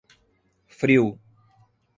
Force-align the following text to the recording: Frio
Frio 0.79 1.05